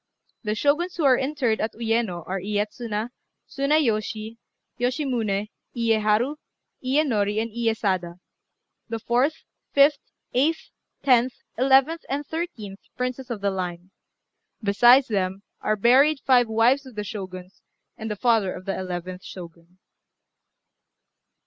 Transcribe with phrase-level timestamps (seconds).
[0.41, 3.11] The Shoguns who are interred at Uyéno are Iyétsuna,
[3.47, 4.37] Tsunayoshi,
[4.79, 6.37] Yoshimuné, Iyéharu,
[6.83, 8.15] Iyénori, and Iyésada,
[8.89, 9.43] the fourth,
[9.73, 9.99] fifth,
[10.33, 10.71] eighth,
[11.03, 13.91] tenth, eleventh, and thirteenth Princes of the Line.
[14.63, 17.61] Besides them, are buried five wives of the Shoguns,
[17.95, 19.77] and the father of the eleventh Shogun.